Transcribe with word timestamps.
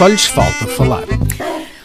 Só 0.00 0.06
lhes 0.06 0.24
falta 0.24 0.66
falar. 0.66 1.04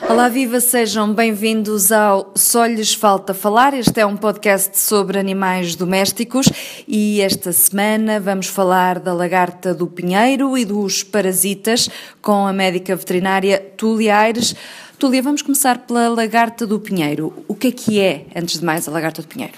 Olá, 0.09 0.29
viva, 0.29 0.61
sejam 0.61 1.13
bem-vindos 1.13 1.91
ao 1.91 2.31
Só 2.33 2.65
lhes 2.65 2.93
falta 2.93 3.33
falar. 3.33 3.73
Este 3.73 3.99
é 3.99 4.05
um 4.05 4.15
podcast 4.15 4.79
sobre 4.79 5.19
animais 5.19 5.75
domésticos 5.75 6.47
e 6.87 7.19
esta 7.19 7.51
semana 7.51 8.17
vamos 8.17 8.47
falar 8.47 8.99
da 8.99 9.13
lagarta 9.13 9.73
do 9.73 9.85
pinheiro 9.85 10.57
e 10.57 10.63
dos 10.63 11.03
parasitas 11.03 11.89
com 12.21 12.47
a 12.47 12.53
médica 12.53 12.95
veterinária 12.95 13.59
Túlia 13.75 14.17
Aires. 14.17 14.55
Túlia, 14.97 15.21
vamos 15.21 15.41
começar 15.41 15.79
pela 15.79 16.07
lagarta 16.07 16.65
do 16.65 16.79
pinheiro. 16.79 17.43
O 17.49 17.53
que 17.53 17.67
é 17.67 17.71
que 17.73 17.99
é, 17.99 18.27
antes 18.33 18.61
de 18.61 18.65
mais, 18.65 18.87
a 18.87 18.91
lagarta 18.91 19.23
do 19.23 19.27
pinheiro? 19.27 19.55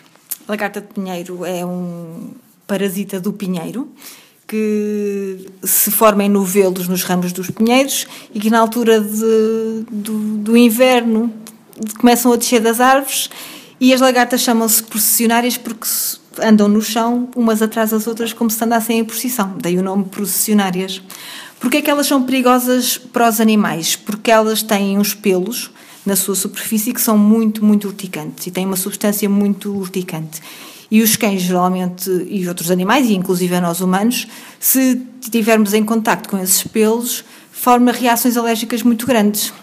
A 0.47 0.51
lagarta 0.51 0.82
do 0.82 0.92
pinheiro 0.92 1.46
é 1.46 1.64
um 1.64 2.32
parasita 2.65 3.19
do 3.19 3.33
pinheiro 3.33 3.93
que 4.47 5.46
se 5.61 5.92
forma 5.92 6.24
em 6.24 6.29
novelos 6.29 6.87
nos 6.87 7.04
ramos 7.04 7.33
dos 7.33 7.50
pinheiros 7.50 8.07
e 8.33 8.39
que 8.39 8.50
na 8.50 8.60
altura 8.60 9.01
de, 9.01 9.86
do, 9.92 10.37
do 10.37 10.57
inverno 10.57 11.33
começam 12.00 12.32
a 12.32 12.37
descer 12.37 12.61
das 12.61 12.79
árvores 12.79 13.29
e 13.79 13.93
as 13.93 14.00
lagartas 14.00 14.42
chamam-se 14.42 14.82
processionárias 14.83 15.57
porque 15.57 15.87
andam 16.42 16.68
no 16.68 16.82
chão 16.82 17.29
umas 17.36 17.61
atrás 17.61 17.92
das 17.92 18.07
outras 18.07 18.32
como 18.32 18.50
se 18.50 18.64
andassem 18.64 19.00
em 19.00 19.06
procissão, 19.06 19.56
daí 19.60 19.78
o 19.78 19.83
nome 19.83 20.06
processionárias. 20.06 21.01
Porquê 21.59 21.78
é 21.78 21.82
que 21.82 21.89
elas 21.89 22.07
são 22.07 22.23
perigosas 22.23 22.98
para 22.98 23.28
os 23.28 23.42
animais? 23.42 23.95
Porque 23.95 24.32
elas 24.32 24.61
têm 24.61 24.98
uns 24.98 25.14
pelos 25.14 25.71
na 26.06 26.15
sua 26.15 26.36
superfície 26.36 26.93
que 26.93 27.01
são 27.01 27.18
muito, 27.18 27.65
muito 27.65 27.87
urticantes 27.87 28.48
e 28.48 28.51
têm 28.51 28.65
uma 28.65 28.78
substância 28.78 29.28
muito 29.28 29.75
urticante. 29.75 30.42
E 30.89 31.01
os 31.01 31.15
cães, 31.15 31.41
geralmente, 31.41 32.09
e 32.30 32.47
outros 32.47 32.72
animais, 32.72 33.09
e 33.09 33.14
inclusive 33.14 33.53
a 33.55 33.61
nós 33.61 33.81
humanos, 33.81 34.28
se 34.59 35.02
estivermos 35.22 35.73
em 35.73 35.84
contacto 35.84 36.30
com 36.30 36.38
esses 36.38 36.64
pelos, 36.64 37.23
forma 37.52 37.92
reações 37.92 38.38
alérgicas 38.38 38.84
muito 38.84 39.06
grandes. 39.06 39.53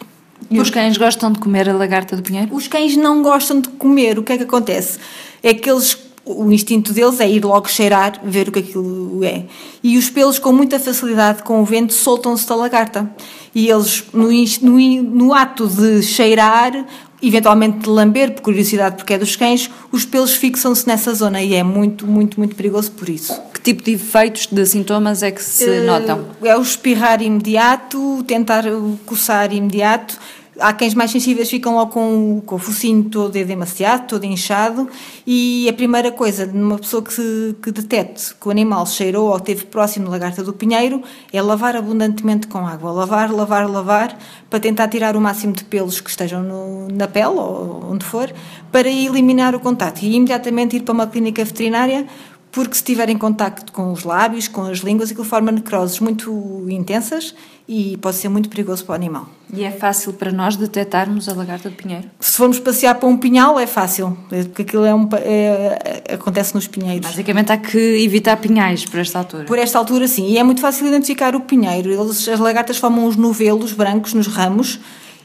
E 0.50 0.60
os 0.60 0.68
cães 0.68 0.96
gostam 0.96 1.32
de 1.32 1.38
comer 1.38 1.68
a 1.68 1.72
lagarta 1.72 2.16
do 2.16 2.22
pinheiro? 2.22 2.54
Os 2.54 2.68
cães 2.68 2.96
não 2.96 3.22
gostam 3.22 3.60
de 3.60 3.68
comer. 3.70 4.18
O 4.18 4.22
que 4.22 4.32
é 4.32 4.36
que 4.36 4.42
acontece? 4.42 4.98
É 5.42 5.54
que 5.54 5.70
eles 5.70 5.96
o 6.26 6.50
instinto 6.50 6.92
deles 6.92 7.20
é 7.20 7.28
ir 7.28 7.44
logo 7.44 7.68
cheirar, 7.68 8.18
ver 8.24 8.48
o 8.48 8.52
que 8.52 8.60
aquilo 8.60 9.22
é. 9.22 9.44
E 9.82 9.98
os 9.98 10.08
pelos, 10.08 10.38
com 10.38 10.52
muita 10.52 10.80
facilidade, 10.80 11.42
com 11.42 11.60
o 11.60 11.64
vento, 11.64 11.92
soltam-se 11.92 12.48
da 12.48 12.54
lagarta. 12.54 13.10
E 13.54 13.68
eles, 13.68 14.04
no, 14.12 14.28
no, 14.62 15.02
no, 15.02 15.34
ato 15.34 15.68
de 15.68 16.02
cheirar, 16.02 16.86
eventualmente 17.22 17.78
de 17.78 17.88
lamber, 17.88 18.32
por 18.32 18.42
curiosidade, 18.42 18.96
porque 18.96 19.14
é 19.14 19.18
dos 19.18 19.36
cães, 19.36 19.70
os 19.90 20.04
pelos 20.04 20.34
fixam-se 20.34 20.86
nessa 20.86 21.14
zona 21.14 21.42
e 21.42 21.54
é 21.54 21.62
muito, 21.62 22.06
muito, 22.06 22.38
muito 22.38 22.54
perigoso 22.54 22.90
por 22.92 23.08
isso. 23.08 23.40
Que 23.52 23.60
tipo 23.60 23.82
de 23.82 23.92
efeitos, 23.92 24.46
de 24.46 24.66
sintomas 24.66 25.22
é 25.22 25.30
que 25.30 25.42
se 25.42 25.64
uh, 25.64 25.84
notam? 25.84 26.26
É 26.42 26.56
o 26.56 26.62
espirrar 26.62 27.22
imediato, 27.22 28.22
tentar 28.26 28.64
coçar 29.06 29.52
imediato 29.52 30.18
Há 30.58 30.72
cães 30.72 30.94
mais 30.94 31.10
sensíveis 31.10 31.50
ficam 31.50 31.74
logo 31.74 31.90
com, 31.90 32.42
com 32.46 32.54
o 32.54 32.58
focinho 32.58 33.04
todo 33.04 33.32
demasiado, 33.32 34.06
todo 34.06 34.24
inchado, 34.24 34.88
e 35.26 35.68
a 35.68 35.72
primeira 35.72 36.12
coisa 36.12 36.46
numa 36.46 36.78
pessoa 36.78 37.02
que, 37.02 37.56
que 37.60 37.72
detecte 37.72 38.34
que 38.40 38.46
o 38.46 38.50
animal 38.50 38.86
cheirou 38.86 39.30
ou 39.30 39.36
esteve 39.36 39.64
próximo 39.64 40.04
da 40.04 40.12
lagarta 40.12 40.44
do 40.44 40.52
pinheiro 40.52 41.02
é 41.32 41.42
lavar 41.42 41.74
abundantemente 41.74 42.46
com 42.46 42.66
água. 42.66 42.92
Lavar, 42.92 43.32
lavar, 43.32 43.68
lavar, 43.68 44.16
para 44.48 44.60
tentar 44.60 44.86
tirar 44.88 45.16
o 45.16 45.20
máximo 45.20 45.52
de 45.52 45.64
pelos 45.64 46.00
que 46.00 46.08
estejam 46.08 46.42
no, 46.42 46.88
na 46.88 47.08
pele 47.08 47.26
ou 47.26 47.90
onde 47.90 48.04
for, 48.04 48.32
para 48.70 48.88
eliminar 48.88 49.54
o 49.56 49.60
contato 49.60 50.02
e 50.02 50.14
imediatamente 50.14 50.76
ir 50.76 50.82
para 50.82 50.94
uma 50.94 51.06
clínica 51.06 51.44
veterinária 51.44 52.06
porque 52.54 52.74
se 52.74 52.80
estiver 52.80 53.08
em 53.08 53.18
contacto 53.18 53.72
com 53.72 53.92
os 53.92 54.04
lábios, 54.04 54.46
com 54.46 54.62
as 54.62 54.78
línguas, 54.78 55.10
aquilo 55.10 55.24
forma 55.24 55.50
necroses 55.50 55.98
muito 55.98 56.64
intensas 56.68 57.34
e 57.68 57.96
pode 57.96 58.16
ser 58.16 58.28
muito 58.28 58.48
perigoso 58.48 58.84
para 58.84 58.92
o 58.92 58.94
animal. 58.94 59.28
E 59.52 59.64
é 59.64 59.72
fácil 59.72 60.12
para 60.12 60.30
nós 60.30 60.54
detectarmos 60.54 61.28
a 61.28 61.34
lagarta 61.34 61.68
de 61.68 61.74
pinheiro? 61.74 62.04
Se 62.20 62.36
formos 62.36 62.60
passear 62.60 62.94
para 62.94 63.08
um 63.08 63.16
pinhal 63.16 63.58
é 63.58 63.66
fácil, 63.66 64.16
porque 64.28 64.62
aquilo 64.62 64.84
é 64.84 64.94
um, 64.94 65.08
é, 65.14 66.14
acontece 66.14 66.54
nos 66.54 66.68
pinheiros. 66.68 67.08
Basicamente 67.08 67.50
há 67.50 67.56
que 67.56 67.78
evitar 68.04 68.36
pinhais 68.36 68.84
por 68.84 69.00
esta 69.00 69.18
altura. 69.18 69.44
Por 69.44 69.58
esta 69.58 69.76
altura 69.76 70.06
sim, 70.06 70.28
e 70.28 70.38
é 70.38 70.44
muito 70.44 70.60
fácil 70.60 70.86
identificar 70.86 71.34
o 71.34 71.40
pinheiro. 71.40 71.90
Eles, 71.90 72.28
as 72.28 72.38
lagartas 72.38 72.76
formam 72.78 73.06
uns 73.06 73.16
novelos 73.16 73.72
brancos 73.72 74.14
nos 74.14 74.28
ramos 74.28 74.78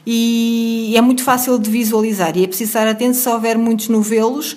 e 0.04 0.94
é 0.96 1.00
muito 1.00 1.22
fácil 1.22 1.58
de 1.58 1.70
visualizar 1.70 2.36
e 2.36 2.42
é 2.42 2.46
preciso 2.48 2.70
estar 2.70 2.88
atento 2.88 3.16
se 3.16 3.28
houver 3.28 3.56
muitos 3.56 3.88
novelos 3.88 4.56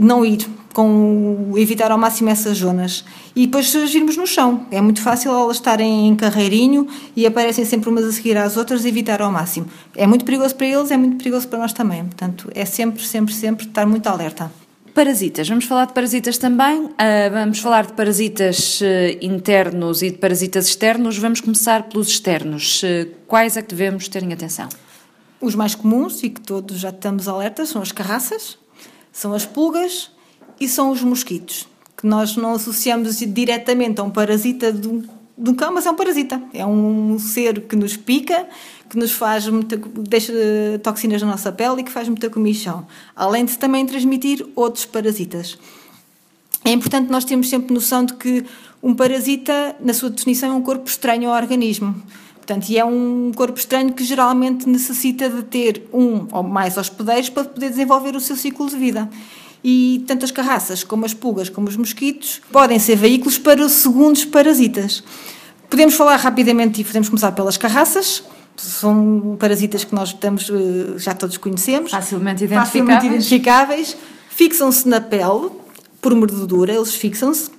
não 0.00 0.24
ir, 0.24 0.46
com 0.72 1.52
evitar 1.56 1.90
ao 1.90 1.98
máximo 1.98 2.28
essas 2.28 2.58
zonas. 2.58 3.04
E 3.34 3.46
depois 3.46 3.70
se 3.70 3.78
agirmos 3.78 4.16
no 4.16 4.26
chão, 4.26 4.66
é 4.70 4.80
muito 4.80 5.00
fácil 5.00 5.32
elas 5.32 5.56
estarem 5.56 6.08
em 6.08 6.14
carreirinho 6.14 6.86
e 7.16 7.26
aparecem 7.26 7.64
sempre 7.64 7.88
umas 7.88 8.04
a 8.04 8.12
seguir 8.12 8.36
às 8.36 8.56
outras, 8.56 8.84
evitar 8.84 9.20
ao 9.22 9.32
máximo. 9.32 9.66
É 9.96 10.06
muito 10.06 10.24
perigoso 10.24 10.54
para 10.54 10.66
eles, 10.66 10.90
é 10.90 10.96
muito 10.96 11.16
perigoso 11.16 11.48
para 11.48 11.58
nós 11.58 11.72
também. 11.72 12.04
Portanto, 12.04 12.50
é 12.54 12.64
sempre, 12.64 13.02
sempre, 13.02 13.34
sempre 13.34 13.66
estar 13.66 13.86
muito 13.86 14.06
alerta. 14.06 14.50
Parasitas, 14.94 15.48
vamos 15.48 15.64
falar 15.64 15.84
de 15.84 15.92
parasitas 15.92 16.38
também, 16.38 16.86
uh, 16.86 16.90
vamos 17.32 17.60
falar 17.60 17.86
de 17.86 17.92
parasitas 17.92 18.80
uh, 18.80 18.84
internos 19.20 20.02
e 20.02 20.10
de 20.10 20.18
parasitas 20.18 20.66
externos. 20.66 21.16
Vamos 21.16 21.40
começar 21.40 21.84
pelos 21.84 22.08
externos. 22.08 22.82
Uh, 22.82 23.08
quais 23.26 23.56
é 23.56 23.62
que 23.62 23.68
devemos 23.68 24.08
ter 24.08 24.24
em 24.24 24.32
atenção? 24.32 24.68
Os 25.40 25.54
mais 25.54 25.76
comuns 25.76 26.20
e 26.24 26.30
que 26.30 26.40
todos 26.40 26.80
já 26.80 26.88
estamos 26.88 27.28
alertas 27.28 27.68
são 27.68 27.80
as 27.80 27.92
carraças, 27.92 28.58
são 29.18 29.32
as 29.32 29.44
pulgas 29.44 30.12
e 30.60 30.68
são 30.68 30.92
os 30.92 31.02
mosquitos, 31.02 31.66
que 31.96 32.06
nós 32.06 32.36
não 32.36 32.52
associamos 32.52 33.18
diretamente 33.18 34.00
a 34.00 34.04
um 34.04 34.10
parasita 34.10 34.72
de 34.72 34.86
um 34.86 35.54
cão, 35.56 35.74
mas 35.74 35.86
é 35.86 35.90
um 35.90 35.96
parasita. 35.96 36.40
É 36.54 36.64
um 36.64 37.18
ser 37.18 37.62
que 37.62 37.74
nos 37.74 37.96
pica, 37.96 38.48
que 38.88 38.96
nos 38.96 39.10
faz 39.10 39.48
muita, 39.48 39.76
deixa 39.76 40.32
toxinas 40.84 41.20
na 41.20 41.32
nossa 41.32 41.50
pele 41.50 41.80
e 41.80 41.82
que 41.82 41.90
faz 41.90 42.08
muita 42.08 42.30
comichão, 42.30 42.86
além 43.16 43.44
de 43.44 43.58
também 43.58 43.84
transmitir 43.84 44.46
outros 44.54 44.84
parasitas. 44.84 45.58
É 46.64 46.70
importante 46.70 47.10
nós 47.10 47.24
termos 47.24 47.48
sempre 47.48 47.74
noção 47.74 48.04
de 48.04 48.14
que 48.14 48.44
um 48.80 48.94
parasita, 48.94 49.74
na 49.80 49.94
sua 49.94 50.10
definição, 50.10 50.50
é 50.50 50.52
um 50.52 50.62
corpo 50.62 50.88
estranho 50.88 51.28
ao 51.28 51.36
organismo. 51.36 52.00
Portanto, 52.48 52.70
e 52.70 52.78
é 52.78 52.84
um 52.84 53.30
corpo 53.36 53.58
estranho 53.58 53.92
que 53.92 54.02
geralmente 54.02 54.66
necessita 54.66 55.28
de 55.28 55.42
ter 55.42 55.86
um 55.92 56.26
ou 56.32 56.42
mais 56.42 56.78
hospedeiros 56.78 57.28
para 57.28 57.44
poder 57.44 57.68
desenvolver 57.68 58.16
o 58.16 58.20
seu 58.20 58.34
ciclo 58.36 58.66
de 58.70 58.74
vida. 58.74 59.06
E 59.62 60.02
tanto 60.06 60.24
as 60.24 60.30
carraças, 60.30 60.82
como 60.82 61.04
as 61.04 61.12
pulgas, 61.12 61.50
como 61.50 61.68
os 61.68 61.76
mosquitos, 61.76 62.40
podem 62.50 62.78
ser 62.78 62.96
veículos 62.96 63.36
para 63.36 63.68
segundos 63.68 64.24
parasitas. 64.24 65.04
Podemos 65.68 65.94
falar 65.94 66.16
rapidamente 66.16 66.80
e 66.80 66.84
podemos 66.84 67.10
começar 67.10 67.32
pelas 67.32 67.58
carraças. 67.58 68.22
São 68.56 69.36
parasitas 69.38 69.84
que 69.84 69.94
nós 69.94 70.08
estamos, 70.08 70.48
eh, 70.48 70.96
já 70.96 71.12
todos 71.12 71.36
conhecemos. 71.36 71.90
Facilmente 71.90 72.44
identificáveis. 72.44 72.66
Facilmente 72.66 73.06
identificáveis. 73.06 73.96
Fixam-se 74.30 74.88
na 74.88 75.02
pele, 75.02 75.50
por 76.00 76.14
mordedura, 76.14 76.72
eles 76.72 76.94
fixam-se. 76.94 77.50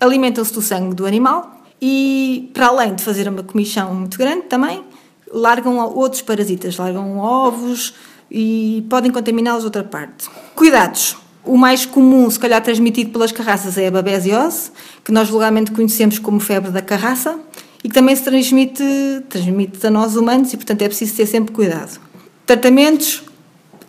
Alimentam-se 0.00 0.54
do 0.54 0.62
sangue 0.62 0.94
do 0.94 1.04
animal 1.04 1.59
e, 1.80 2.50
para 2.52 2.66
além 2.66 2.94
de 2.94 3.02
fazer 3.02 3.28
uma 3.28 3.42
comichão 3.42 3.94
muito 3.94 4.18
grande 4.18 4.42
também, 4.42 4.84
largam 5.32 5.78
outros 5.78 6.22
parasitas, 6.22 6.76
largam 6.76 7.18
ovos 7.18 7.94
e 8.30 8.84
podem 8.88 9.10
contaminá-los 9.10 9.64
outra 9.64 9.82
parte. 9.82 10.28
Cuidados. 10.54 11.16
O 11.42 11.56
mais 11.56 11.86
comum, 11.86 12.28
se 12.30 12.38
calhar 12.38 12.62
transmitido 12.62 13.10
pelas 13.10 13.32
carraças, 13.32 13.78
é 13.78 13.86
a 13.86 13.90
babesiose, 13.90 14.70
que 15.02 15.10
nós 15.10 15.30
vulgarmente 15.30 15.70
conhecemos 15.70 16.18
como 16.18 16.38
febre 16.38 16.70
da 16.70 16.82
carraça, 16.82 17.40
e 17.82 17.88
que 17.88 17.94
também 17.94 18.14
se 18.14 18.22
transmite, 18.22 18.84
transmite 19.28 19.86
a 19.86 19.90
nós 19.90 20.16
humanos 20.16 20.52
e, 20.52 20.56
portanto, 20.56 20.82
é 20.82 20.86
preciso 20.86 21.16
ter 21.16 21.24
sempre 21.24 21.54
cuidado. 21.54 21.98
Tratamentos, 22.44 23.22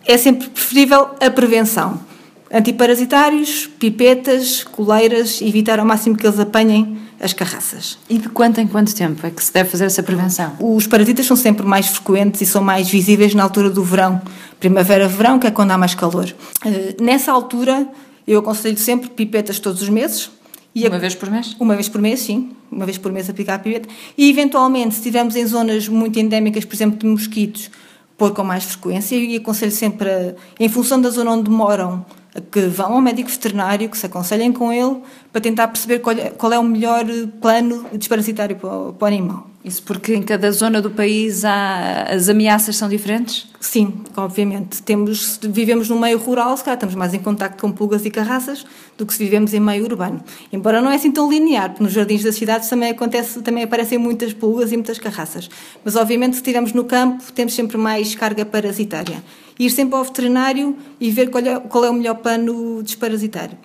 é 0.06 0.16
sempre 0.16 0.48
preferível 0.48 1.10
a 1.20 1.30
prevenção. 1.30 2.00
Antiparasitários, 2.50 3.66
pipetas, 3.78 4.64
coleiras, 4.64 5.42
evitar 5.42 5.78
ao 5.78 5.84
máximo 5.84 6.16
que 6.16 6.26
eles 6.26 6.38
apanhem 6.38 7.01
as 7.22 7.32
carraças. 7.32 7.96
E 8.10 8.18
de 8.18 8.28
quanto 8.28 8.60
em 8.60 8.66
quanto 8.66 8.92
tempo 8.92 9.24
é 9.24 9.30
que 9.30 9.42
se 9.42 9.52
deve 9.52 9.70
fazer 9.70 9.84
essa 9.84 10.02
prevenção? 10.02 10.56
Os 10.58 10.88
parasitas 10.88 11.24
são 11.24 11.36
sempre 11.36 11.64
mais 11.64 11.86
frequentes 11.86 12.40
e 12.40 12.46
são 12.46 12.62
mais 12.62 12.90
visíveis 12.90 13.32
na 13.32 13.44
altura 13.44 13.70
do 13.70 13.84
verão, 13.84 14.20
primavera-verão, 14.58 15.38
que 15.38 15.46
é 15.46 15.50
quando 15.52 15.70
há 15.70 15.78
mais 15.78 15.94
calor. 15.94 16.34
Uh, 16.66 17.02
nessa 17.02 17.30
altura, 17.30 17.86
eu 18.26 18.40
aconselho 18.40 18.76
sempre 18.76 19.08
pipetas 19.08 19.60
todos 19.60 19.80
os 19.80 19.88
meses. 19.88 20.30
E 20.74 20.86
uma 20.86 20.96
a... 20.96 20.98
vez 20.98 21.14
por 21.14 21.30
mês? 21.30 21.56
Uma 21.60 21.74
vez 21.74 21.88
por 21.88 22.00
mês, 22.00 22.20
sim. 22.20 22.50
Uma 22.70 22.84
vez 22.84 22.98
por 22.98 23.12
mês 23.12 23.30
aplicar 23.30 23.54
a 23.54 23.58
pipeta. 23.60 23.88
E, 24.18 24.28
eventualmente, 24.28 24.94
se 24.94 25.00
estivermos 25.00 25.36
em 25.36 25.46
zonas 25.46 25.86
muito 25.86 26.18
endémicas, 26.18 26.64
por 26.64 26.74
exemplo, 26.74 26.98
de 26.98 27.06
mosquitos, 27.06 27.70
pôr 28.18 28.32
com 28.32 28.42
mais 28.42 28.64
frequência. 28.64 29.14
E 29.14 29.36
aconselho 29.36 29.70
sempre, 29.70 30.10
a, 30.10 30.34
em 30.58 30.68
função 30.68 31.00
da 31.00 31.10
zona 31.10 31.30
onde 31.30 31.50
moram, 31.50 32.04
que 32.50 32.60
vão 32.62 32.94
ao 32.94 33.00
médico 33.00 33.28
veterinário, 33.28 33.88
que 33.88 33.98
se 33.98 34.06
aconselhem 34.06 34.52
com 34.52 34.72
ele, 34.72 35.02
para 35.30 35.40
tentar 35.40 35.68
perceber 35.68 35.98
qual 35.98 36.16
é, 36.16 36.54
é 36.54 36.58
o 36.58 36.64
melhor 36.64 37.04
plano 37.40 37.86
desparasitário 37.92 38.56
para 38.56 38.74
o, 38.74 38.92
para 38.92 39.04
o 39.04 39.08
animal. 39.08 39.51
Isso 39.64 39.80
porque 39.84 40.12
em 40.12 40.22
cada 40.22 40.50
zona 40.50 40.82
do 40.82 40.90
país 40.90 41.44
há, 41.44 42.08
as 42.10 42.28
ameaças 42.28 42.76
são 42.76 42.88
diferentes? 42.88 43.46
Sim, 43.60 43.94
obviamente. 44.16 44.82
Temos, 44.82 45.38
vivemos 45.40 45.88
no 45.88 46.00
meio 46.00 46.18
rural, 46.18 46.56
se 46.56 46.64
calhar 46.64 46.76
estamos 46.76 46.96
mais 46.96 47.14
em 47.14 47.20
contato 47.20 47.60
com 47.60 47.70
pulgas 47.70 48.04
e 48.04 48.10
carraças 48.10 48.66
do 48.98 49.06
que 49.06 49.14
se 49.14 49.22
vivemos 49.22 49.54
em 49.54 49.60
meio 49.60 49.84
urbano. 49.84 50.20
Embora 50.52 50.82
não 50.82 50.90
é 50.90 50.96
assim 50.96 51.12
tão 51.12 51.30
linear, 51.30 51.70
porque 51.70 51.84
nos 51.84 51.92
jardins 51.92 52.24
das 52.24 52.34
cidades 52.34 52.68
também, 52.68 52.90
acontece, 52.90 53.40
também 53.40 53.62
aparecem 53.62 53.98
muitas 53.98 54.32
pulgas 54.32 54.72
e 54.72 54.76
muitas 54.76 54.98
carraças. 54.98 55.48
Mas 55.84 55.94
obviamente 55.94 56.32
se 56.32 56.40
estivermos 56.40 56.72
no 56.72 56.84
campo 56.84 57.22
temos 57.32 57.54
sempre 57.54 57.76
mais 57.76 58.16
carga 58.16 58.44
parasitária. 58.44 59.22
Ir 59.56 59.70
sempre 59.70 59.94
ao 59.94 60.02
veterinário 60.02 60.76
e 60.98 61.08
ver 61.12 61.30
qual 61.30 61.44
é, 61.44 61.60
qual 61.60 61.84
é 61.84 61.90
o 61.90 61.94
melhor 61.94 62.16
plano 62.16 62.82
desparasitário. 62.82 63.56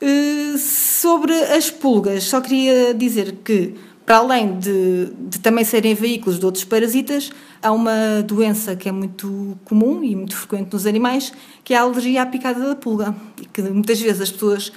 Uh, 0.00 0.56
sobre 0.56 1.32
as 1.32 1.68
pulgas, 1.68 2.24
só 2.24 2.40
queria 2.40 2.94
dizer 2.94 3.38
que 3.44 3.74
para 4.12 4.18
além 4.18 4.58
de, 4.58 5.06
de, 5.06 5.38
também 5.38 5.64
serem 5.64 5.94
veículos 5.94 6.38
de 6.38 6.44
outros 6.44 6.64
parasitas, 6.64 7.32
há 7.62 7.72
uma 7.72 8.20
doença 8.22 8.76
que 8.76 8.86
é 8.86 8.92
muito 8.92 9.56
comum 9.64 10.04
e 10.04 10.14
muito 10.14 10.36
frequente 10.36 10.70
nos 10.70 10.84
animais, 10.84 11.32
que 11.64 11.72
é 11.72 11.78
a 11.78 11.80
alergia 11.80 12.20
à 12.20 12.26
picada 12.26 12.60
da 12.60 12.76
pulga. 12.76 13.16
Que 13.54 13.62
muitas 13.62 13.98
vezes 13.98 14.20
as 14.20 14.30
pessoas 14.30 14.70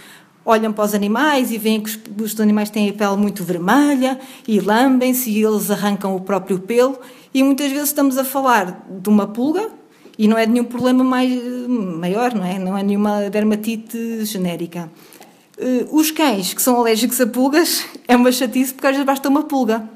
olham 0.46 0.72
para 0.72 0.86
os 0.86 0.94
animais 0.94 1.52
e 1.52 1.58
veem 1.58 1.82
que 1.82 1.90
os, 1.90 2.00
os 2.32 2.40
animais 2.40 2.70
têm 2.70 2.90
a 2.90 2.94
pele 2.94 3.18
muito 3.18 3.44
vermelha 3.44 4.18
e 4.48 4.58
lambem-se 4.62 5.30
e 5.30 5.44
eles 5.44 5.70
arrancam 5.70 6.16
o 6.16 6.22
próprio 6.22 6.58
pelo. 6.60 6.98
E 7.34 7.44
muitas 7.44 7.70
vezes 7.70 7.90
estamos 7.90 8.18
a 8.18 8.24
falar 8.24 8.86
de 8.90 9.10
uma 9.10 9.28
pulga 9.28 9.70
e 10.18 10.30
não 10.30 10.38
é 10.38 10.46
nenhum 10.46 10.64
problema 10.64 11.04
mais, 11.04 11.30
maior, 11.68 12.34
não 12.34 12.46
é? 12.46 12.58
Não 12.58 12.78
é 12.78 12.82
nenhuma 12.82 13.30
dermatite 13.30 14.24
genérica. 14.24 14.90
Uh, 15.58 15.96
os 15.96 16.12
cães 16.12 16.54
que 16.54 16.62
são 16.62 16.78
alérgicos 16.78 17.20
a 17.22 17.28
pulgas 17.28 17.86
é 18.08 18.16
uma 18.16 18.32
chatice 18.32 18.74
porque 18.74 18.88
às 18.88 18.94
vezes 18.94 19.06
basta 19.06 19.30
uma 19.30 19.44
pulga. 19.44 19.90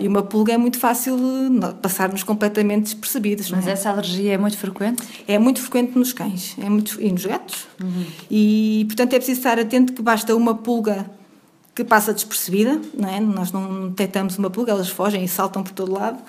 E 0.00 0.08
uma 0.08 0.22
pulga 0.22 0.54
é 0.54 0.56
muito 0.56 0.78
fácil 0.78 1.16
uh, 1.16 1.74
passar-nos 1.82 2.22
completamente 2.22 2.84
despercebidos. 2.84 3.50
Mas 3.50 3.66
é? 3.66 3.72
essa 3.72 3.90
alergia 3.90 4.32
é 4.32 4.38
muito 4.38 4.56
frequente? 4.56 5.02
É 5.28 5.38
muito 5.38 5.60
frequente 5.60 5.98
nos 5.98 6.12
cães 6.12 6.56
é 6.58 6.68
muito, 6.68 7.00
e 7.00 7.10
nos 7.12 7.26
gatos. 7.26 7.66
Uhum. 7.80 8.04
E, 8.30 8.84
portanto, 8.86 9.12
é 9.12 9.16
preciso 9.16 9.40
estar 9.40 9.58
atento 9.58 9.92
que 9.92 10.00
basta 10.00 10.34
uma 10.34 10.54
pulga 10.54 11.10
que 11.74 11.84
passa 11.84 12.12
despercebida, 12.12 12.80
não 12.94 13.08
é? 13.08 13.20
Nós 13.20 13.50
não 13.50 13.88
detectamos 13.88 14.38
uma 14.38 14.50
pulga, 14.50 14.72
elas 14.72 14.88
fogem 14.88 15.24
e 15.24 15.28
saltam 15.28 15.62
por 15.62 15.72
todo 15.72 15.92
lado. 15.92 16.22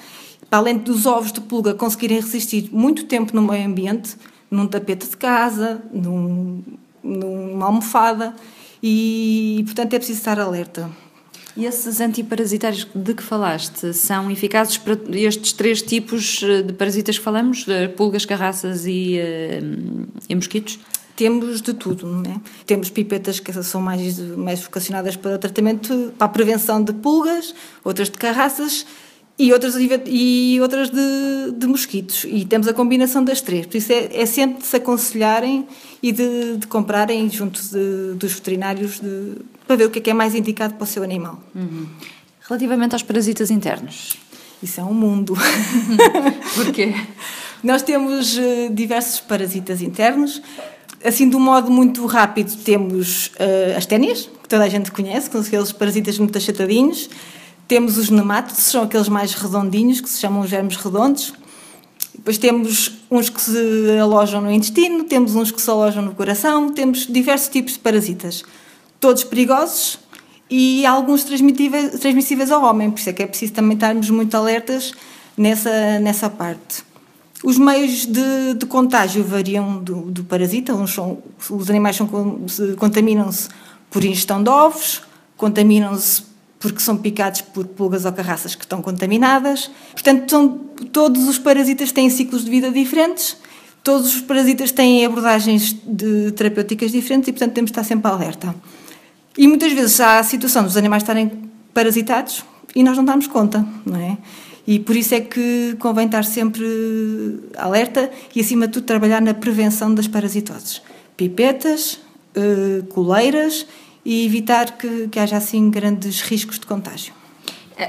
Para 0.49 0.59
além 0.59 0.77
dos 0.77 1.05
ovos 1.05 1.31
de 1.31 1.41
pulga 1.41 1.73
conseguirem 1.73 2.19
resistir 2.19 2.69
muito 2.71 3.05
tempo 3.05 3.35
no 3.35 3.41
meio 3.41 3.65
ambiente, 3.65 4.15
num 4.49 4.67
tapete 4.67 5.09
de 5.09 5.17
casa, 5.17 5.81
num, 5.91 6.61
numa 7.03 7.65
almofada, 7.65 8.35
e, 8.83 9.63
portanto, 9.63 9.93
é 9.93 9.97
preciso 9.97 10.19
estar 10.19 10.37
alerta. 10.37 10.89
E 11.55 11.65
esses 11.65 12.01
antiparasitários 12.01 12.85
de 12.93 13.13
que 13.13 13.23
falaste 13.23 13.93
são 13.93 14.29
eficazes 14.29 14.77
para 14.77 14.97
estes 15.11 15.53
três 15.53 15.81
tipos 15.81 16.41
eh, 16.43 16.63
de 16.63 16.73
parasitas 16.73 17.17
que 17.17 17.23
falamos? 17.23 17.65
Pulgas, 17.95 18.25
carraças 18.25 18.85
e, 18.87 19.19
uh, 19.19 20.07
e 20.27 20.35
mosquitos? 20.35 20.79
Temos 21.15 21.61
de 21.61 21.73
tudo, 21.75 22.07
não 22.07 22.23
é? 22.23 22.41
Temos 22.65 22.89
pipetas 22.89 23.39
que 23.39 23.53
são 23.63 23.79
mais, 23.79 24.17
mais 24.19 24.61
vocacionadas 24.61 25.15
para 25.15 25.35
o 25.35 25.37
tratamento, 25.37 26.11
para 26.17 26.25
a 26.25 26.29
prevenção 26.29 26.83
de 26.83 26.91
pulgas, 26.91 27.53
outras 27.83 28.09
de 28.09 28.17
carraças 28.17 28.83
e 29.37 29.51
outras, 29.51 29.75
e 30.05 30.59
outras 30.61 30.89
de, 30.89 31.51
de 31.57 31.67
mosquitos. 31.67 32.25
E 32.27 32.45
temos 32.45 32.67
a 32.67 32.73
combinação 32.73 33.23
das 33.23 33.41
três. 33.41 33.65
Por 33.65 33.77
isso 33.77 33.91
é, 33.91 34.09
é 34.13 34.25
sempre 34.25 34.59
de 34.61 34.67
se 34.67 34.75
aconselharem 34.75 35.67
e 36.01 36.11
de, 36.11 36.57
de 36.57 36.67
comprarem 36.67 37.29
junto 37.29 37.61
de, 37.61 38.13
dos 38.15 38.33
veterinários 38.33 38.99
de, 38.99 39.33
para 39.65 39.75
ver 39.75 39.85
o 39.85 39.89
que 39.89 39.99
é, 39.99 40.01
que 40.01 40.09
é 40.09 40.13
mais 40.13 40.35
indicado 40.35 40.75
para 40.75 40.83
o 40.83 40.87
seu 40.87 41.03
animal. 41.03 41.41
Uhum. 41.55 41.87
Relativamente 42.47 42.93
aos 42.93 43.03
parasitas 43.03 43.49
internos. 43.49 44.17
Isso 44.61 44.79
é 44.79 44.83
um 44.83 44.93
mundo. 44.93 45.35
Porquê? 46.55 46.93
Nós 47.63 47.81
temos 47.81 48.37
uh, 48.37 48.69
diversos 48.71 49.19
parasitas 49.19 49.81
internos. 49.81 50.41
Assim, 51.03 51.27
de 51.27 51.35
um 51.35 51.39
modo 51.39 51.69
muito 51.69 52.05
rápido, 52.05 52.55
temos 52.63 53.27
uh, 53.27 53.77
as 53.77 53.85
ténias, 53.85 54.29
que 54.41 54.47
toda 54.47 54.63
a 54.63 54.69
gente 54.69 54.91
conhece, 54.91 55.29
que 55.29 55.33
são 55.33 55.41
aqueles 55.41 55.71
parasitas 55.71 56.17
muito 56.19 56.37
achatadinhos. 56.37 57.09
Temos 57.67 57.97
os 57.97 58.09
nemátodos, 58.09 58.63
são 58.63 58.83
aqueles 58.83 59.09
mais 59.09 59.33
redondinhos, 59.33 60.01
que 60.01 60.09
se 60.09 60.19
chamam 60.19 60.45
germes 60.45 60.75
redondos. 60.75 61.33
Depois 62.13 62.37
temos 62.37 62.91
uns 63.09 63.29
que 63.29 63.41
se 63.41 63.99
alojam 63.99 64.41
no 64.41 64.51
intestino, 64.51 65.03
temos 65.05 65.35
uns 65.35 65.51
que 65.51 65.61
se 65.61 65.69
alojam 65.69 66.03
no 66.03 66.13
coração, 66.13 66.71
temos 66.71 67.07
diversos 67.07 67.49
tipos 67.49 67.73
de 67.73 67.79
parasitas. 67.79 68.43
Todos 68.99 69.23
perigosos 69.23 69.99
e 70.49 70.85
alguns 70.85 71.23
transmissíveis, 71.23 71.99
transmissíveis 71.99 72.51
ao 72.51 72.63
homem, 72.63 72.91
por 72.91 72.99
isso 72.99 73.09
é 73.09 73.13
que 73.13 73.23
é 73.23 73.27
preciso 73.27 73.53
também 73.53 73.73
estarmos 73.73 74.09
muito 74.09 74.35
alertas 74.35 74.93
nessa, 75.35 75.99
nessa 75.99 76.29
parte. 76.29 76.83
Os 77.43 77.57
meios 77.57 78.05
de, 78.05 78.53
de 78.57 78.65
contágio 78.67 79.23
variam 79.23 79.83
do, 79.83 80.03
do 80.03 80.23
parasita, 80.23 80.73
uns 80.73 80.93
são, 80.93 81.17
os 81.49 81.69
animais 81.69 81.97
contaminam-se 82.77 83.49
por 83.89 84.03
ingestão 84.03 84.41
de 84.41 84.49
ovos, 84.49 85.01
contaminam-se 85.35 86.23
porque 86.63 86.79
são 86.79 86.95
picados 86.95 87.41
por 87.41 87.67
pulgas 87.67 88.05
ou 88.05 88.13
carraças 88.13 88.55
que 88.55 88.63
estão 88.63 88.81
contaminadas. 88.81 89.69
Portanto, 89.91 90.29
são, 90.29 90.49
todos 90.93 91.27
os 91.27 91.37
parasitas 91.37 91.91
têm 91.91 92.09
ciclos 92.09 92.45
de 92.45 92.49
vida 92.49 92.71
diferentes, 92.71 93.35
todos 93.83 94.15
os 94.15 94.21
parasitas 94.21 94.71
têm 94.71 95.05
abordagens 95.05 95.75
de, 95.85 96.31
terapêuticas 96.31 96.93
diferentes 96.93 97.27
e, 97.27 97.33
portanto, 97.33 97.51
temos 97.51 97.69
de 97.69 97.73
estar 97.73 97.83
sempre 97.83 98.09
alerta. 98.09 98.55
E 99.37 99.45
muitas 99.45 99.73
vezes 99.73 99.99
há 99.99 100.19
a 100.19 100.23
situação 100.23 100.63
dos 100.63 100.77
animais 100.77 101.03
estarem 101.03 101.33
parasitados 101.73 102.45
e 102.73 102.81
nós 102.81 102.95
não 102.95 103.03
damos 103.03 103.27
conta, 103.27 103.67
não 103.85 103.99
é? 103.99 104.17
E 104.65 104.79
por 104.79 104.95
isso 104.95 105.13
é 105.13 105.19
que 105.19 105.75
convém 105.79 106.05
estar 106.05 106.23
sempre 106.23 106.63
alerta 107.57 108.09
e, 108.33 108.39
acima 108.39 108.67
de 108.67 108.73
tudo, 108.73 108.85
trabalhar 108.85 109.21
na 109.21 109.33
prevenção 109.33 109.93
das 109.93 110.07
parasitoses. 110.07 110.81
Pipetas, 111.17 111.99
eh, 112.33 112.83
coleiras 112.87 113.65
e 114.05 114.25
evitar 114.25 114.77
que, 114.77 115.07
que 115.07 115.19
haja 115.19 115.37
assim 115.37 115.69
grandes 115.69 116.21
riscos 116.21 116.59
de 116.59 116.65
contágio. 116.65 117.13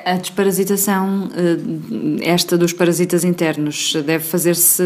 A 0.05 0.15
desparasitação, 0.15 1.29
eh, 1.35 2.31
esta 2.31 2.57
dos 2.57 2.73
parasitas 2.73 3.23
internos, 3.23 3.93
deve 4.07 4.25
fazer-se 4.25 4.83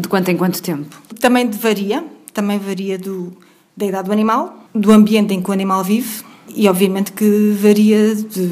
de 0.00 0.08
quanto 0.08 0.28
em 0.30 0.36
quanto 0.36 0.60
tempo? 0.60 1.00
Também 1.20 1.48
varia, 1.50 2.04
também 2.32 2.58
varia 2.58 2.98
do, 2.98 3.32
da 3.76 3.86
idade 3.86 4.06
do 4.06 4.12
animal, 4.12 4.68
do 4.74 4.90
ambiente 4.90 5.34
em 5.34 5.40
que 5.40 5.48
o 5.48 5.52
animal 5.52 5.84
vive 5.84 6.24
e 6.54 6.68
obviamente 6.68 7.12
que 7.12 7.56
varia 7.60 8.14
de, 8.14 8.48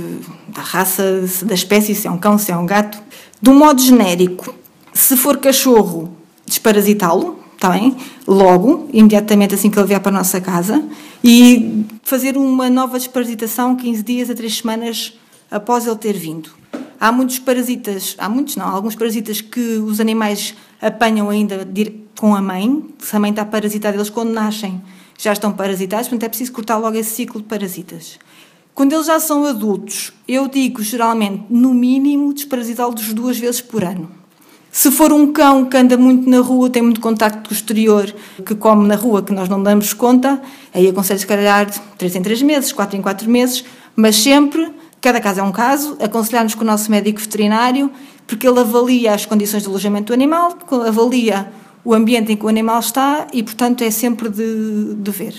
da 0.49 0.63
raça, 0.63 1.25
da 1.43 1.55
espécie, 1.55 1.95
se 1.95 2.07
é 2.07 2.11
um 2.11 2.19
cão, 2.19 2.39
se 2.39 2.53
é 2.53 2.57
um 2.57 2.65
gato. 2.65 3.03
De 3.43 3.51
um 3.51 3.59
modo 3.59 3.81
genérico, 3.81 4.55
se 4.93 5.17
for 5.17 5.39
cachorro, 5.39 6.17
desparasitá-lo, 6.47 7.40
está 7.61 7.69
bem? 7.69 7.95
Logo, 8.27 8.89
imediatamente 8.91 9.55
assim 9.55 9.69
que 9.69 9.79
ele 9.79 9.87
vier 9.87 10.01
para 10.01 10.09
a 10.11 10.19
nossa 10.19 10.41
casa, 10.41 10.83
e 11.23 11.85
fazer 12.03 12.39
uma 12.39 12.71
nova 12.71 12.99
desparasitação 12.99 13.77
15 13.77 14.03
dias 14.03 14.31
a 14.31 14.35
3 14.35 14.57
semanas 14.57 15.13
após 15.51 15.87
ele 15.87 15.97
ter 15.97 16.15
vindo. 16.15 16.51
Há 16.99 17.13
muitos 17.13 17.39
parasitas, 17.39 18.17
há 18.19 18.31
muitos 18.31 18.57
não, 18.57 18.65
há 18.65 18.71
alguns 18.71 18.95
parasitas 18.95 19.43
que 19.43 19.61
os 19.61 20.01
animais 20.01 20.55
apanham 20.81 21.29
ainda 21.29 21.69
com 22.19 22.35
a 22.35 22.41
mãe, 22.41 22.83
se 22.99 23.15
a 23.15 23.21
mãe 23.21 23.31
está 23.31 23.45
parasitada, 23.45 23.95
eles 23.95 24.09
quando 24.09 24.31
nascem 24.31 24.81
já 25.19 25.35
estão 25.35 25.53
parasitados, 25.53 26.09
portanto 26.09 26.25
é 26.25 26.29
preciso 26.31 26.53
cortar 26.53 26.79
logo 26.79 26.97
esse 26.97 27.11
ciclo 27.11 27.43
de 27.43 27.47
parasitas. 27.47 28.19
Quando 28.75 28.95
eles 28.95 29.07
já 29.07 29.21
são 29.21 29.45
adultos, 29.45 30.15
eu 30.27 30.49
digo 30.49 30.83
geralmente, 30.83 31.45
no 31.51 31.75
mínimo, 31.75 32.33
desparasitá-los 32.33 33.13
duas 33.13 33.39
vezes 33.39 33.61
por 33.61 33.85
ano. 33.85 34.20
Se 34.73 34.91
for 34.91 35.13
um 35.13 35.33
cão 35.33 35.65
que 35.65 35.77
anda 35.77 35.97
muito 35.97 36.31
na 36.31 36.39
rua, 36.39 36.71
tem 36.71 36.81
muito 36.81 37.01
contacto 37.01 37.49
com 37.49 37.55
o 37.55 37.57
exterior, 37.57 38.15
que 38.47 38.55
come 38.55 38.87
na 38.87 38.95
rua, 38.95 39.21
que 39.21 39.33
nós 39.33 39.49
não 39.49 39.61
damos 39.61 39.93
conta, 39.93 40.41
aí 40.73 40.89
aconselho 40.89 41.19
se 41.19 41.27
calhar 41.27 41.69
3 41.99 42.17
em 42.17 42.23
3 42.23 42.43
meses, 42.43 42.73
4 42.73 42.97
em 42.97 43.03
4 43.03 43.29
meses, 43.29 43.65
mas 43.97 44.15
sempre, 44.15 44.71
cada 45.01 45.21
caso 45.21 45.41
é 45.41 45.43
um 45.43 45.51
caso, 45.51 45.97
aconselhar-nos 46.01 46.55
com 46.55 46.63
o 46.63 46.67
nosso 46.67 46.89
médico 46.89 47.19
veterinário, 47.21 47.91
porque 48.29 48.47
ele 48.47 48.61
avalia 48.61 49.13
as 49.13 49.27
condições 49.27 49.65
de 49.65 49.69
alojamento 49.69 50.07
do 50.07 50.15
animal, 50.15 50.57
avalia 50.87 51.51
o 51.85 51.93
ambiente 51.93 52.31
em 52.33 52.37
que 52.37 52.45
o 52.45 52.49
animal 52.49 52.79
está 52.79 53.27
e, 53.33 53.43
portanto, 53.43 53.83
é 53.83 53.91
sempre 53.91 54.29
de, 54.29 54.95
de 54.95 55.11
ver. 55.11 55.35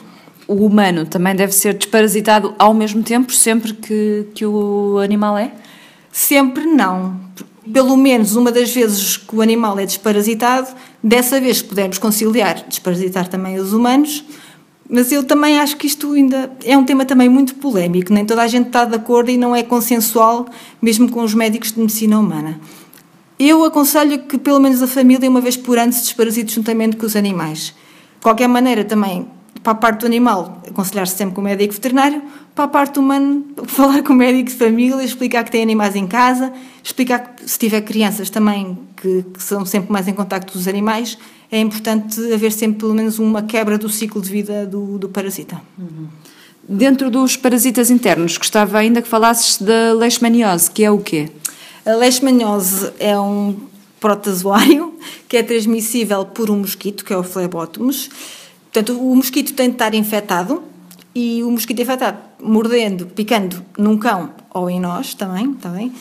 O 0.45 0.65
humano 0.65 1.05
também 1.05 1.33
deve 1.33 1.53
ser 1.53 1.75
desparasitado 1.75 2.53
ao 2.59 2.73
mesmo 2.73 3.01
tempo, 3.01 3.31
sempre 3.31 3.73
que, 3.73 4.27
que 4.35 4.45
o 4.45 4.97
animal 4.97 5.37
é? 5.37 5.53
Sempre 6.11 6.65
não 6.65 7.17
pelo 7.71 7.95
menos 7.95 8.35
uma 8.35 8.51
das 8.51 8.73
vezes 8.73 9.17
que 9.17 9.35
o 9.35 9.41
animal 9.41 9.77
é 9.77 9.85
desparasitado, 9.85 10.69
dessa 11.03 11.39
vez 11.39 11.61
podemos 11.61 11.97
conciliar 11.97 12.65
desparasitar 12.67 13.27
também 13.27 13.59
os 13.59 13.73
humanos, 13.73 14.23
mas 14.89 15.11
eu 15.11 15.23
também 15.23 15.59
acho 15.59 15.77
que 15.77 15.87
isto 15.87 16.11
ainda 16.13 16.51
é 16.65 16.77
um 16.77 16.83
tema 16.83 17.05
também 17.05 17.29
muito 17.29 17.55
polémico, 17.55 18.13
nem 18.13 18.25
toda 18.25 18.41
a 18.41 18.47
gente 18.47 18.67
está 18.67 18.83
de 18.83 18.95
acordo 18.95 19.31
e 19.31 19.37
não 19.37 19.55
é 19.55 19.63
consensual, 19.63 20.47
mesmo 20.81 21.09
com 21.09 21.23
os 21.23 21.33
médicos 21.33 21.71
de 21.71 21.79
medicina 21.79 22.19
humana. 22.19 22.59
Eu 23.39 23.63
aconselho 23.63 24.23
que 24.23 24.37
pelo 24.37 24.59
menos 24.59 24.83
a 24.83 24.87
família, 24.87 25.29
uma 25.29 25.41
vez 25.41 25.55
por 25.55 25.79
ano, 25.79 25.93
se 25.93 26.01
desparasite 26.01 26.53
juntamente 26.53 26.97
com 26.97 27.05
os 27.05 27.15
animais. 27.15 27.73
De 28.15 28.21
qualquer 28.21 28.47
maneira, 28.47 28.83
também 28.83 29.27
para 29.63 29.73
a 29.73 29.75
parte 29.75 30.01
do 30.01 30.05
animal, 30.07 30.61
aconselhar-se 30.67 31.15
sempre 31.15 31.35
com 31.35 31.41
o 31.41 31.43
médico 31.43 31.73
veterinário, 31.73 32.21
para 32.55 32.65
a 32.65 32.67
parte 32.67 32.99
humana, 32.99 33.43
falar 33.67 34.01
com 34.03 34.13
o 34.13 34.15
médico 34.15 34.49
de 34.49 34.55
família, 34.55 35.03
explicar 35.03 35.43
que 35.43 35.51
tem 35.51 35.61
animais 35.61 35.95
em 35.95 36.07
casa, 36.07 36.51
explicar 36.83 37.19
que 37.19 37.49
se 37.49 37.59
tiver 37.59 37.81
crianças 37.81 38.29
também, 38.29 38.77
que, 38.97 39.23
que 39.33 39.41
são 39.41 39.65
sempre 39.65 39.91
mais 39.91 40.07
em 40.07 40.13
contacto 40.13 40.53
com 40.53 40.59
os 40.59 40.67
animais, 40.67 41.17
é 41.51 41.59
importante 41.59 42.19
haver 42.33 42.51
sempre 42.51 42.79
pelo 42.79 42.93
menos 42.93 43.19
uma 43.19 43.43
quebra 43.43 43.77
do 43.77 43.89
ciclo 43.89 44.21
de 44.21 44.29
vida 44.29 44.65
do, 44.65 44.97
do 44.97 45.09
parasita. 45.09 45.61
Uhum. 45.77 46.07
Dentro 46.67 47.09
dos 47.11 47.35
parasitas 47.35 47.89
internos, 47.89 48.37
gostava 48.37 48.77
ainda 48.77 49.01
que 49.01 49.07
falasses 49.07 49.57
da 49.57 49.93
leishmaniose, 49.93 50.71
que 50.71 50.83
é 50.83 50.91
o 50.91 50.99
quê? 50.99 51.29
A 51.85 51.95
leishmaniose 51.95 52.91
é 52.99 53.19
um 53.19 53.57
protozoário 53.99 54.93
que 55.27 55.37
é 55.37 55.43
transmissível 55.43 56.25
por 56.25 56.49
um 56.49 56.59
mosquito, 56.59 57.03
que 57.03 57.11
é 57.11 57.17
o 57.17 57.23
Phlebotomus. 57.23 58.09
Portanto, 58.71 58.97
o 58.97 59.15
mosquito 59.15 59.53
tem 59.53 59.67
de 59.67 59.75
estar 59.75 59.93
infectado 59.93 60.63
e 61.13 61.43
o 61.43 61.51
mosquito 61.51 61.81
infectado, 61.81 62.17
mordendo, 62.41 63.05
picando 63.07 63.63
num 63.77 63.97
cão 63.97 64.29
ou 64.53 64.69
em 64.69 64.79
nós 64.79 65.13
também, 65.13 65.53
também 65.55 65.91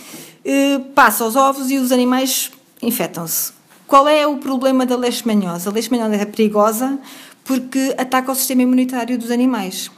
eh, 0.45 0.79
passa 0.95 1.25
aos 1.25 1.35
ovos 1.35 1.71
e 1.71 1.77
os 1.77 1.91
animais 1.91 2.50
infectam-se. 2.81 3.53
Qual 3.87 4.07
é 4.07 4.25
o 4.25 4.37
problema 4.37 4.87
da 4.87 4.97
leishmaniose? 4.97 5.69
A 5.69 5.73
leishmaniose 5.73 6.15
é 6.15 6.25
perigosa 6.25 6.99
porque 7.45 7.93
ataca 7.99 8.31
o 8.31 8.35
sistema 8.35 8.62
imunitário 8.62 9.19
dos 9.19 9.33
animais. 9.33 9.91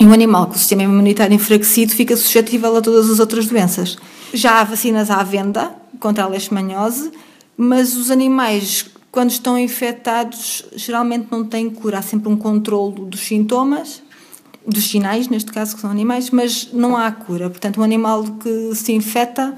E 0.00 0.04
um 0.04 0.12
animal 0.12 0.46
com 0.46 0.54
o 0.54 0.58
sistema 0.58 0.82
imunitário 0.82 1.34
enfraquecido 1.34 1.92
fica 1.92 2.16
suscetível 2.16 2.76
a 2.76 2.82
todas 2.82 3.08
as 3.08 3.20
outras 3.20 3.46
doenças. 3.46 3.96
Já 4.34 4.58
há 4.58 4.64
vacinas 4.64 5.08
à 5.08 5.22
venda 5.22 5.72
contra 6.00 6.24
a 6.24 6.26
leishmaniose, 6.26 7.12
mas 7.56 7.96
os 7.96 8.10
animais, 8.10 8.86
quando 9.12 9.30
estão 9.30 9.58
infectados, 9.58 10.64
geralmente 10.74 11.28
não 11.30 11.44
têm 11.44 11.68
cura. 11.68 11.98
Há 11.98 12.02
sempre 12.02 12.30
um 12.30 12.36
controlo 12.36 13.04
dos 13.04 13.20
sintomas, 13.20 14.02
dos 14.66 14.88
sinais, 14.88 15.28
neste 15.28 15.52
caso, 15.52 15.74
que 15.74 15.82
são 15.82 15.90
animais, 15.90 16.30
mas 16.30 16.72
não 16.72 16.96
há 16.96 17.12
cura. 17.12 17.50
Portanto, 17.50 17.78
um 17.78 17.84
animal 17.84 18.24
que 18.24 18.74
se 18.74 18.90
infecta, 18.92 19.56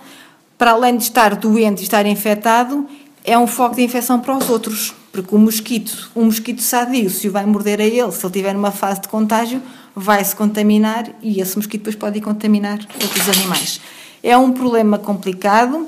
para 0.59 0.73
além 0.73 0.97
de 0.97 1.05
estar 1.05 1.37
doente 1.37 1.81
e 1.81 1.83
estar 1.85 2.05
infectado, 2.05 2.85
é 3.23 3.39
um 3.39 3.47
foco 3.47 3.77
de 3.77 3.83
infecção 3.83 4.19
para 4.19 4.37
os 4.37 4.51
outros. 4.51 4.93
Porque 5.13 5.33
o 5.33 5.39
mosquito, 5.39 6.11
um 6.17 6.25
mosquito 6.25 6.61
sadio, 6.61 7.09
se 7.09 7.29
o 7.29 7.33
vai 7.33 7.47
morder 7.47 7.81
a 7.81 7.85
ele, 7.85 8.11
se 8.11 8.27
ele 8.27 8.33
tiver 8.33 8.55
numa 8.55 8.73
fase 8.73 9.03
de 9.03 9.09
contágio, 9.09 9.63
vai 9.95 10.25
se 10.25 10.35
contaminar 10.35 11.09
e 11.23 11.41
esse 11.41 11.57
mosquito 11.57 11.83
depois 11.83 11.95
pode 11.95 12.19
ir 12.19 12.21
contaminar 12.21 12.81
outros 13.01 13.29
animais. 13.29 13.81
É 14.21 14.37
um 14.37 14.51
problema 14.51 14.99
complicado. 14.99 15.87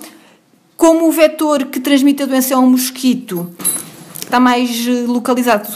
Como 0.77 1.09
o 1.09 1.13
vetor 1.13 1.67
que 1.67 1.81
transmite 1.81 2.23
a 2.23 2.27
doença 2.27 2.55
é 2.55 2.57
um 2.57 2.71
mosquito, 2.71 3.51
está 4.23 4.39
mais 4.39 4.87
eh, 4.87 5.05
localizado 5.07 5.69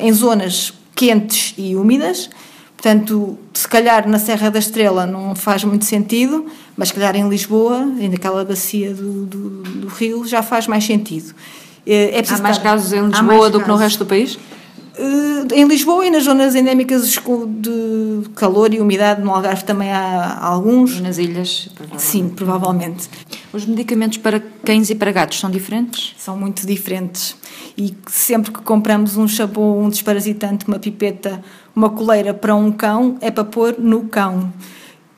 em 0.00 0.12
zonas 0.12 0.72
quentes 0.96 1.54
e 1.56 1.76
úmidas, 1.76 2.28
portanto, 2.76 3.38
se 3.54 3.68
calhar 3.68 4.08
na 4.08 4.18
Serra 4.18 4.50
da 4.50 4.58
Estrela 4.58 5.06
não 5.06 5.34
faz 5.36 5.62
muito 5.62 5.84
sentido, 5.84 6.46
mas 6.76 6.88
se 6.88 6.94
calhar 6.94 7.14
em 7.14 7.28
Lisboa, 7.28 7.86
naquela 8.10 8.44
bacia 8.44 8.92
do, 8.92 9.24
do, 9.26 9.48
do 9.62 9.88
Rio, 9.88 10.26
já 10.26 10.42
faz 10.42 10.66
mais 10.66 10.84
sentido. 10.84 11.34
Eh, 11.86 12.18
é 12.18 12.34
Há 12.34 12.38
mais 12.38 12.58
casos 12.58 12.92
em 12.92 13.06
Lisboa 13.06 13.48
do 13.48 13.58
casos. 13.58 13.62
que 13.62 13.68
no 13.68 13.76
resto 13.76 13.98
do 14.00 14.06
país? 14.06 14.38
Uh, 14.98 15.54
em 15.54 15.64
Lisboa 15.66 16.06
e 16.06 16.10
nas 16.10 16.24
zonas 16.24 16.54
endémicas 16.54 17.08
de 17.08 18.28
calor 18.34 18.74
e 18.74 18.80
umidade, 18.80 19.22
no 19.22 19.30
Algarve 19.30 19.64
também 19.64 19.90
há 19.90 20.38
alguns. 20.38 21.00
Nas 21.00 21.16
ilhas? 21.16 21.68
Provavelmente. 21.74 22.02
Sim, 22.02 22.28
provavelmente. 22.28 23.10
Os 23.52 23.64
medicamentos 23.64 24.18
para 24.18 24.40
cães 24.64 24.90
e 24.90 24.94
para 24.94 25.10
gatos 25.10 25.40
são 25.40 25.50
diferentes? 25.50 26.14
São 26.18 26.36
muito 26.36 26.66
diferentes. 26.66 27.36
E 27.76 27.94
sempre 28.06 28.52
que 28.52 28.60
compramos 28.60 29.16
um 29.16 29.26
shampoo, 29.26 29.80
um 29.80 29.88
desparasitante, 29.88 30.68
uma 30.68 30.78
pipeta, 30.78 31.42
uma 31.74 31.88
coleira 31.88 32.34
para 32.34 32.54
um 32.54 32.70
cão, 32.70 33.16
é 33.20 33.30
para 33.30 33.44
pôr 33.44 33.76
no 33.78 34.04
cão. 34.04 34.52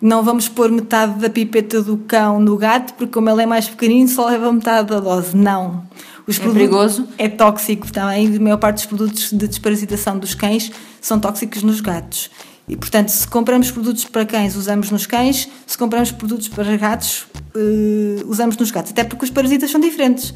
Não 0.01 0.23
vamos 0.23 0.49
pôr 0.49 0.71
metade 0.71 1.19
da 1.19 1.31
pipeta 1.31 1.83
do 1.83 1.97
cão 1.97 2.39
no 2.39 2.57
gato, 2.57 2.95
porque 2.95 3.13
como 3.13 3.29
ele 3.31 3.43
é 3.43 3.47
mais 3.47 3.69
pequenino, 3.69 4.07
só 4.07 4.27
leva 4.27 4.53
metade 4.53 4.89
da 4.91 5.01
dose. 5.01 5.37
Não. 5.37 5.83
Os 6.27 6.41
é 6.41 6.43
perigoso? 6.43 7.07
É 7.19 7.29
tóxico 7.29 7.93
também. 7.93 8.37
A 8.37 8.41
maior 8.41 8.57
parte 8.57 8.77
dos 8.77 8.87
produtos 8.87 9.31
de 9.31 9.47
desparasitação 9.47 10.19
dos 10.19 10.35
cães 10.35 10.71
são 11.01 11.21
tóxicos 11.21 11.63
nos 11.63 11.81
gatos. 11.81 12.31
E, 12.67 12.77
portanto, 12.77 13.11
se 13.11 13.29
compramos 13.29 13.71
produtos 13.71 14.05
para 14.05 14.25
cães, 14.25 14.57
usamos 14.57 14.91
nos 14.91 15.05
cães. 15.07 15.49
Se 15.67 15.77
compramos 15.77 16.11
produtos 16.11 16.49
para 16.49 16.77
gatos, 16.79 17.27
uh, 17.55 18.27
usamos 18.27 18.57
nos 18.57 18.71
gatos. 18.71 18.93
Até 18.93 19.05
porque 19.05 19.25
os 19.25 19.31
parasitas 19.31 19.71
são 19.71 19.79
diferentes. 19.79 20.33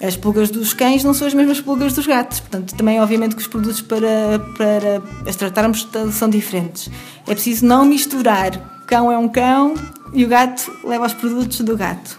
As 0.00 0.16
pulgas 0.16 0.48
dos 0.48 0.72
cães 0.72 1.02
não 1.02 1.12
são 1.12 1.26
as 1.26 1.34
mesmas 1.34 1.60
pulgas 1.60 1.92
dos 1.92 2.06
gatos. 2.06 2.38
Portanto, 2.38 2.74
também, 2.76 3.00
obviamente, 3.00 3.34
que 3.34 3.42
os 3.42 3.48
produtos 3.48 3.80
para, 3.80 4.38
para 4.56 5.02
as 5.28 5.34
tratarmos 5.34 5.88
são 6.12 6.30
diferentes. 6.30 6.88
É 7.26 7.34
preciso 7.34 7.66
não 7.66 7.84
misturar. 7.84 8.80
O 8.84 8.86
cão 8.86 9.10
é 9.10 9.18
um 9.18 9.28
cão 9.28 9.74
e 10.12 10.24
o 10.24 10.28
gato 10.28 10.70
leva 10.84 11.06
os 11.06 11.14
produtos 11.14 11.60
do 11.62 11.76
gato. 11.76 12.16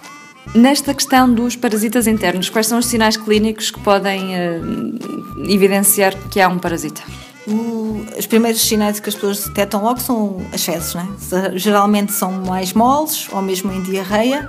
Nesta 0.54 0.94
questão 0.94 1.34
dos 1.34 1.56
parasitas 1.56 2.06
internos, 2.06 2.50
quais 2.50 2.68
são 2.68 2.78
os 2.78 2.86
sinais 2.86 3.18
clínicos 3.18 3.72
que 3.72 3.80
podem 3.80 4.36
uh, 4.36 5.50
evidenciar 5.50 6.16
que 6.30 6.40
há 6.40 6.48
um 6.48 6.60
parasita? 6.60 7.02
O, 7.48 8.06
os 8.18 8.26
primeiros 8.28 8.62
sinais 8.62 9.00
que 9.00 9.10
as 9.10 9.16
pessoas 9.16 9.48
detectam 9.48 9.84
logo 9.84 10.00
são 10.00 10.46
as 10.54 10.64
fezes, 10.64 10.94
né? 10.94 11.08
geralmente 11.56 12.12
são 12.14 12.32
mais 12.32 12.74
moles 12.74 13.28
ou 13.32 13.42
mesmo 13.42 13.72
em 13.72 13.82
diarreia 13.82 14.48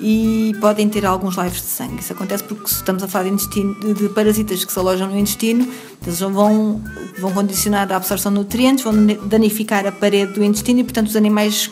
e 0.00 0.54
podem 0.60 0.88
ter 0.88 1.04
alguns 1.04 1.36
laivos 1.36 1.60
de 1.60 1.66
sangue. 1.66 2.00
Isso 2.00 2.12
acontece 2.12 2.42
porque 2.44 2.66
estamos 2.66 3.02
a 3.02 3.08
falar 3.08 3.28
de, 3.28 3.36
de, 3.36 3.94
de 3.94 4.08
parasitas 4.10 4.64
que 4.64 4.72
se 4.72 4.78
alojam 4.78 5.08
no 5.08 5.18
intestino, 5.18 5.66
eles 6.04 6.20
vão, 6.20 6.82
vão 7.18 7.32
condicionar 7.32 7.90
a 7.92 7.96
absorção 7.96 8.32
de 8.32 8.38
nutrientes, 8.38 8.84
vão 8.84 8.94
danificar 9.26 9.86
a 9.86 9.92
parede 9.92 10.32
do 10.32 10.44
intestino 10.44 10.80
e, 10.80 10.84
portanto, 10.84 11.08
os 11.08 11.16
animais 11.16 11.70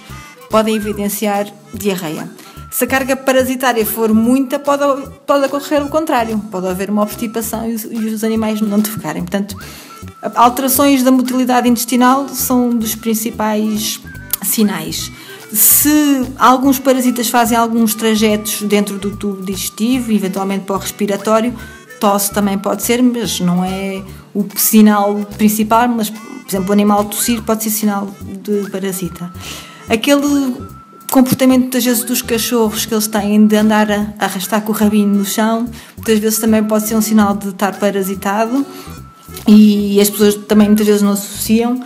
podem 0.49 0.77
evidenciar 0.77 1.47
diarreia. 1.75 2.29
Se 2.71 2.85
a 2.85 2.87
carga 2.87 3.17
parasitária 3.17 3.85
for 3.85 4.15
muita, 4.15 4.59
pode, 4.59 4.85
pode 5.27 5.45
ocorrer 5.47 5.85
o 5.85 5.89
contrário. 5.89 6.39
Pode 6.51 6.69
haver 6.69 6.89
uma 6.89 7.03
obstipação 7.03 7.69
e 7.69 7.75
os, 7.75 7.85
e 7.85 7.97
os 8.07 8.23
animais 8.23 8.61
não 8.61 8.79
defecarem. 8.79 9.23
Portanto, 9.23 9.57
alterações 10.37 11.03
da 11.03 11.11
motilidade 11.11 11.69
intestinal 11.69 12.29
são 12.29 12.71
dos 12.71 12.95
principais 12.95 14.01
sinais. 14.43 15.11
Se 15.53 15.91
alguns 16.39 16.79
parasitas 16.79 17.29
fazem 17.29 17.59
alguns 17.59 17.95
trajetos 17.97 18.63
dentro 18.63 18.99
do 18.99 19.17
tubo 19.17 19.43
digestivo, 19.43 20.13
eventualmente 20.13 20.65
para 20.65 20.77
o 20.77 20.79
respiratório, 20.79 21.53
tosse 21.99 22.33
também 22.33 22.57
pode 22.57 22.85
ser, 22.85 23.03
mas 23.03 23.41
não 23.41 23.65
é 23.65 24.01
o 24.33 24.47
sinal 24.55 25.17
principal. 25.37 25.89
Mas, 25.89 26.09
por 26.09 26.49
exemplo, 26.49 26.71
o 26.71 26.73
animal 26.73 27.05
tossir 27.05 27.43
pode 27.43 27.65
ser 27.65 27.71
sinal 27.71 28.09
de 28.23 28.71
parasita. 28.71 29.33
Aquele 29.89 30.55
comportamento 31.11 31.63
muitas 31.63 31.85
vezes 31.85 32.05
dos 32.05 32.23
cachorros 32.23 32.87
que 32.87 32.95
eles 32.95 33.07
têm 33.07 33.47
de 33.47 33.57
andar 33.57 33.91
a 33.91 34.15
arrastar 34.19 34.63
com 34.63 34.73
o 34.73 34.75
rabinho 34.75 35.09
no 35.09 35.25
chão, 35.25 35.69
muitas 35.97 36.19
vezes 36.19 36.39
também 36.39 36.63
pode 36.63 36.87
ser 36.87 36.95
um 36.95 37.01
sinal 37.01 37.37
de 37.37 37.49
estar 37.49 37.79
parasitado 37.79 38.65
e 39.47 40.01
as 40.01 40.09
pessoas 40.09 40.37
também 40.37 40.69
muitas 40.69 40.87
vezes 40.87 41.03
não 41.03 41.13
associam. 41.13 41.83